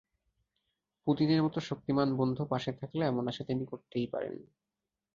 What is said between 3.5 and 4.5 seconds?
করতেই পারেন।